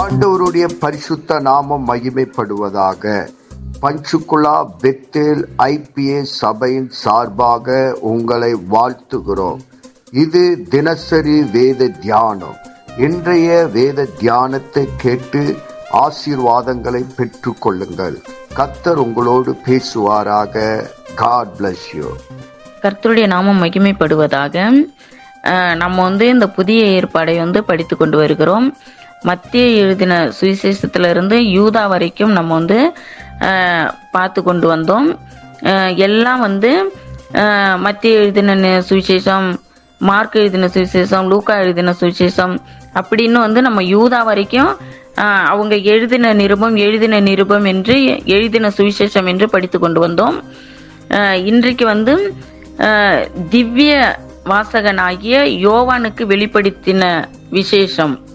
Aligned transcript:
ஆண்டவருடைய 0.00 0.66
பரிசுத்த 0.82 1.38
நாமம் 1.46 1.84
மகிமைப்படுவதாக. 1.90 3.12
பஞ்சுகுலா 3.82 4.56
பெத்தேல் 4.82 5.42
ஐபிஏ 5.64 6.18
சபையின் 6.40 6.88
சார்பாக 7.02 7.76
உங்களை 8.10 8.50
வாழ்த்துகிறோம். 8.74 9.60
இது 10.24 10.42
தினசரி 10.74 11.36
வேத 11.54 11.88
தியானம். 12.04 12.58
இன்றைய 13.06 13.48
வேத 13.76 14.06
தியானத்தை 14.20 14.84
கேட்டு 15.04 15.42
ஆசீர்வாதங்களை 16.04 17.02
பெற்று 17.16 17.52
கொள்ளுங்கள். 17.64 18.18
கத்தர் 18.58 19.00
உங்களோடு 19.06 19.52
பேசுவாராக. 19.68 20.54
காட் 21.22 21.54
பிளஸ் 21.58 21.88
யூ 21.98 22.10
கர்த்தருடைய 22.84 23.26
நாமம் 23.34 23.62
மகிமைப்படுவதாக 23.64 24.56
நம்ம 25.82 25.96
வந்து 26.08 26.24
இந்த 26.34 26.46
புதிய 26.56 26.80
ஏற்பாடை 26.96 27.34
வந்து 27.42 27.60
படித்து 27.68 27.94
கொண்டு 27.96 28.16
வருகிறோம். 28.22 28.66
மத்திய 29.22 29.66
எழுதின 29.66 30.32
சுவிசேஷத்திலிருந்து 30.40 31.36
யூதா 31.38 31.88
வரைக்கும் 31.88 32.32
நம்ம 32.32 32.54
வந்து 32.54 32.92
பார்த்து 34.12 34.42
கொண்டு 34.42 34.76
வந்தோம். 34.76 35.18
எல்லாம் 35.96 36.40
வந்து 36.40 36.96
மத்திய 37.76 38.18
எழுதின 38.18 38.54
நி- 38.54 38.82
சுவிசேஷம் 38.88 39.56
மார்க் 39.98 40.34
எழுதின 40.34 40.66
சுவிசேஷம் 40.66 41.28
லூக்கா 41.28 41.54
எழுதின 41.54 41.94
சுவிசேஷம் 42.00 42.58
அப்படின்னு 42.94 43.32
வந்து 43.32 43.62
நம்ம 43.62 43.82
யூதா 43.82 44.24
வரைக்கும் 44.24 44.76
அவங்க 45.14 45.76
எழுதின 45.76 46.32
நிருபம் 46.32 46.76
எழுதின 46.76 47.20
நிருபம் 47.20 47.64
என்று 47.64 48.24
எழுதின 48.24 48.68
சுவிசேஷம் 48.68 49.26
என்று 49.26 49.50
படித்து 49.50 49.78
கொண்டு 49.78 50.08
வந்தோம். 50.08 50.42
இன்றைக்கு 51.34 51.84
வந்து 51.84 52.34
திவ்ய 53.50 54.16
வாசகனாகிய 54.44 55.44
யோவானுக்கு 55.44 56.26
வெளிப்படுத்தின 56.26 57.24
விசேஷம். 57.50 58.26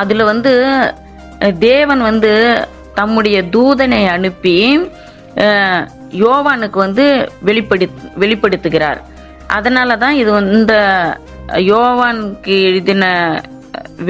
அதுல 0.00 0.24
வந்து 0.32 0.52
தேவன் 1.68 2.02
வந்து 2.10 2.32
தம்முடைய 2.98 3.36
தூதனை 3.54 4.02
அனுப்பி 4.16 4.56
யோவானுக்கு 6.24 6.78
வந்து 6.86 7.04
வெளிப்படு 7.48 7.86
வெளிப்படுத்துகிறார். 8.22 9.00
அதனால 9.56 9.96
தான் 10.02 10.16
இது 10.20 10.30
இந்த 10.58 10.74
யோவானுக்கு 11.72 12.54
எழுதின 12.68 13.04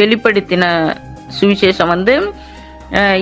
வெளிப்படுத்தின 0.01 0.65
சுவிசேஷம் 1.39 1.93
வந்து 1.95 2.15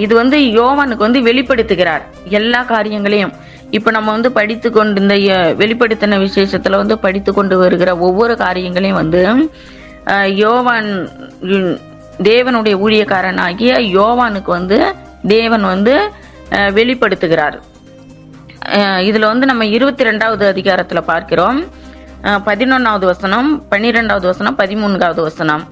இது 0.04 0.14
வந்து 0.20 0.38
யோவானுக்கு 0.58 1.06
வந்து 1.06 1.20
வெளிப்படுத்துகிறார் 1.28 2.02
எல்லா 2.38 2.60
காரியங்களையும். 2.72 3.34
இப்ப 3.76 3.90
நம்ம 3.96 4.08
வந்து 4.16 4.30
படித்து 4.38 4.68
கொண்டு 4.70 5.00
இந்த 5.02 5.14
வெளிப்படுத்தின 5.60 6.18
விசேஷத்துல 6.24 6.80
வந்து 6.82 6.96
படித்து 7.04 7.30
கொண்டு 7.38 7.56
வருகிற 7.62 7.90
ஒவ்வொரு 8.08 8.34
காரியங்களையும் 8.44 9.00
வந்து 9.02 9.22
யோவான் 10.42 10.90
தேவனுடைய 12.28 12.74
ஊழியக்காரனாகிய 12.84 13.72
யோவானுக்கு 13.98 14.50
வந்து 14.58 14.78
தேவன் 15.36 15.64
வந்து 15.72 15.94
வெளிப்படுத்துகிறார். 16.78 17.56
இதில் 19.08 19.30
வந்து 19.30 19.46
நம்ம 19.50 19.64
இருபத்தி 19.76 20.04
ரெண்டாவது 20.04 20.44
அதிகாரத்தில் 20.52 21.08
பார்க்கிறோம். 21.12 21.58
பதினொன்றாவது 22.48 23.06
வசனம் 23.12 23.48
பன்னிரெண்டாவது 23.72 24.26
வசனம் 24.32 24.58
பதிமூன்றாவது 24.60 25.22
வசனம். 25.28 25.64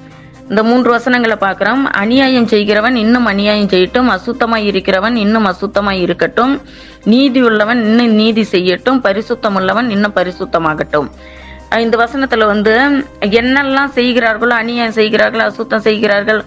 இந்த 0.50 0.62
மூன்று 0.68 0.90
வசனங்களை 0.90 1.36
பார்க்குறோம். 1.44 1.82
அநியாயம் 2.02 2.48
செய்கிறவன் 2.52 2.96
இன்னும் 3.02 3.28
அநியாயம் 3.32 3.70
செய்யட்டும் 3.74 4.10
அசுத்தமாய் 4.16 4.66
இருக்கிறவன் 4.70 5.16
இன்னும் 5.24 5.46
அசுத்தமாய் 5.52 6.02
இருக்கட்டும். 6.06 6.54
நீதி 7.12 7.42
உள்ளவன் 7.48 7.80
இன்னும் 7.84 8.12
நீதி 8.20 8.42
செய்யட்டும் 8.54 8.98
பரிசுத்தம் 9.06 9.56
உள்ளவன் 9.60 9.88
இன்னும் 9.90 10.16
பரிசுத்தமாகட்டும். 10.18 11.08
இந்த 11.84 11.96
வசனத்துல 12.02 12.46
வந்து 12.52 12.74
என்னெல்லாம் 13.40 13.92
செய்கிறார்களோ 13.98 14.54
அநியாயம் 14.62 14.98
செய்கிறார்கள் 15.00 15.44
அசுத்தம் 15.48 15.86
செய்கிறார்கள் 15.88 16.40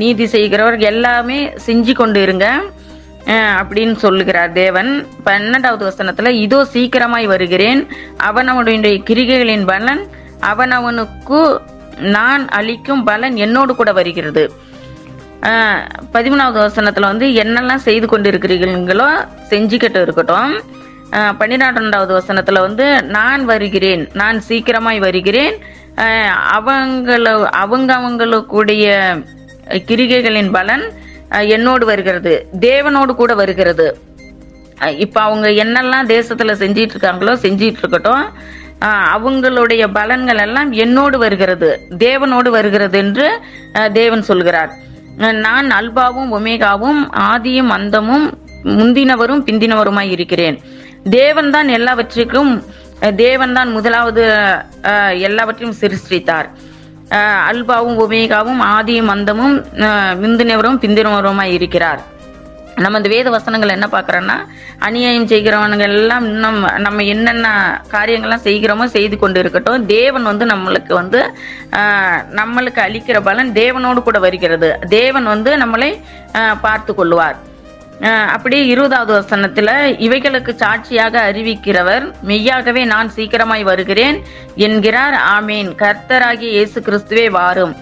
நீதி 0.00 0.24
செய்கிறவர்கள் 0.34 0.90
எல்லாமே 0.92 1.38
செஞ்சு 1.66 1.92
கொண்டு 2.00 2.18
இருங்க 2.26 2.46
அப்படின்னு 3.60 3.96
சொல்லுகிறார் 4.04 4.52
தேவன். 4.58 4.90
பன்னெண்டாவது 5.26 5.84
வசனத்துல 5.90 6.32
இதோ 6.44 6.58
சீக்கிரமாய் 6.74 7.26
வருகிறேன் 7.32 7.80
அவனவனுடைய 8.28 8.98
கிரிகைகளின் 9.08 9.66
பலன் 9.72 10.02
அவனவனுக்கு 10.50 11.40
நான் 12.16 12.44
அளிக்கும் 12.58 13.04
பலன் 13.10 13.36
என்னோடு 13.44 13.74
கூட 13.74 13.90
வருகிறது. 13.98 14.44
பதிமூணாவது 16.14 16.58
வசனத்துல 16.66 17.10
வந்து 17.12 17.26
என்னெல்லாம் 17.42 17.86
செய்து 17.88 18.06
கொண்டிருக்கிறீர்களோ 18.12 19.08
செஞ்சுக்கிட்டு 19.50 20.00
இருக்கட்டும். 20.06 20.52
பன்னிரெண்டாவது 21.10 22.12
வசனத்துல 22.18 22.60
வந்து 22.60 23.02
நான் 23.02 23.44
வருகிறேன் 23.44 24.08
நான் 24.12 24.38
சீக்கிரமாய் 24.48 24.98
வருகிறேன். 24.98 25.56
அவங்கள 26.56 27.26
அவங்க 27.62 27.90
அவங்களுக்குடைய 27.98 28.86
கிரிகைகளின் 29.90 30.50
பலன் 30.52 30.84
என்னோடு 31.56 31.86
வருகிறது 31.86 32.48
தேவனோடு 32.60 33.12
கூட 33.14 33.34
வருகிறது. 33.34 33.86
இப்போ 35.04 35.16
இப்ப 35.16 35.20
அவங்க 35.20 35.48
என்னெல்லாம் 35.48 36.08
தேசத்துல 36.14 36.54
செஞ்சிட்டு 36.62 36.94
இருக்காங்களோ 36.94 37.32
செஞ்சிட்டு 37.44 37.80
இருக்கட்டும் 37.82 38.24
அவங்களுடைய 39.14 39.82
பலன்கள் 39.98 40.40
எல்லாம் 40.40 40.72
என்னோடு 40.72 41.18
வருகிறது 41.18 41.70
தேவனோடு 41.98 42.48
வருகிறது 42.48 42.98
என்று 42.98 43.28
தேவன் 43.92 44.22
சொல்கிறார். 44.22 44.72
நான் 45.16 45.68
அல்பாவும் 45.70 46.32
ஒமேகாவும் 46.38 47.00
ஆதியும் 47.32 47.68
அந்தமும் 47.68 48.26
முந்தினவரும் 48.64 49.44
பிந்தினவருமாய் 49.48 50.10
இருக்கிறேன். 50.10 50.60
தேவன் 51.12 51.50
தான் 51.50 51.68
எல்லாவற்றிற்கும் 51.68 52.52
தேவன் 53.16 53.52
தான் 53.52 53.70
முதலாவது 53.72 54.22
எல்லாவற்றையும் 55.20 55.78
சிருஷ்டித்தார். 55.80 56.48
அல்பாவும் 57.48 57.98
ஒமேகாவும் 57.98 58.62
ஆதியும் 58.72 59.08
அந்தமும் 59.08 59.56
அஹ், 59.86 60.14
முந்தினவரும் 60.16 60.80
பிந்தினவருமாய் 60.82 61.52
இருக்கிறார். 61.52 62.00
நம்ம 62.76 62.98
இந்த 62.98 63.08
வேத 63.08 63.28
வசனங்கள் 63.30 63.74
என்ன 63.74 63.86
பார்க்குறோன்னா 63.86 64.34
அநியாயம் 64.78 65.28
செய்கிறவனுங்க 65.28 65.84
எல்லாம் 65.90 66.24
இன்னும் 66.26 66.58
நம்ம 66.78 67.04
என்னென்ன 67.04 67.46
காரியங்கள்லாம் 67.92 68.44
செய்கிறோமோ 68.44 68.84
செய்து 68.86 69.16
கொண்டு 69.16 69.40
இருக்கட்டும் 69.40 69.86
தேவன் 69.92 70.22
வந்து 70.22 70.44
நம்மளுக்கு 70.44 70.92
வந்து 70.94 71.20
நம்மளுக்கு 72.40 72.80
அளிக்கிற 72.80 73.20
பலன் 73.22 73.52
தேவனோடு 73.54 74.02
கூட 74.02 74.18
வருகிறது. 74.18 74.68
தேவன் 74.90 75.24
வந்து 75.24 75.52
நம்மளை 75.56 75.90
பார்த்து 76.60 76.94
கொள்வார். 76.94 77.38
அப்படியே 78.02 78.66
இருபதாவது 78.66 79.12
வசனத்துல 79.20 79.70
இவைகளுக்கு 80.06 80.52
சாட்சியாக 80.54 81.32
அறிவிக்கிறவர் 81.32 82.04
மெய்யாகவே 82.22 82.84
நான் 82.84 83.08
சீக்கிரமாய் 83.16 83.62
வருகிறேன் 83.62 84.22
என்கிறார். 84.54 85.16
ஆமீன். 85.36 85.70
கர்த்தராகிய 85.82 86.50
இயேசு 86.56 86.80
கிறிஸ்துவே 86.80 87.30
வாரும். 87.30 87.74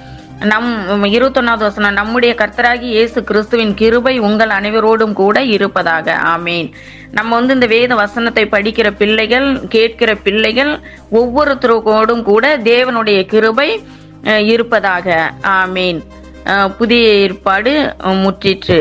நம் 0.50 1.04
இருபத்தொன்னாவது 1.04 1.66
வசனம் 1.68 1.98
நம்முடைய 1.98 2.34
கர்த்தராகி 2.38 2.88
இயேசு 2.96 3.24
கிறிஸ்துவின் 3.24 3.74
கிருபை 3.74 4.18
உங்கள் 4.18 4.48
அனைவரோடும் 4.48 5.12
கூட 5.12 5.42
இருப்பதாக. 5.42 6.16
ஆமீன். 6.34 6.68
நம்ம 7.10 7.34
வந்து 7.34 7.54
இந்த 7.54 7.66
வேத 7.66 7.94
வசனத்தை 7.94 8.44
படிக்கிற 8.44 8.90
பிள்ளைகள் 8.98 9.68
கேட்கிற 9.68 10.14
பிள்ளைகள் 10.14 10.72
ஒவ்வொருத்தரோடும் 11.12 12.22
கூட 12.22 12.56
தேவனுடைய 12.56 13.20
கிருபை 13.24 13.82
இருப்பதாக. 14.54 15.32
ஆமீன். 15.60 16.00
புதிய 16.78 17.04
ஏற்பாடு 17.24 17.72
முற்றிற்று. 18.24 18.80